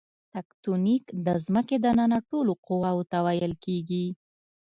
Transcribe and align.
تکتونیک 0.33 1.05
د 1.25 1.27
ځمکې 1.45 1.77
دننه 1.85 2.17
ټولو 2.29 2.51
قواوو 2.65 3.07
ته 3.11 3.17
ویل 3.25 3.53
کیږي. 3.65 4.05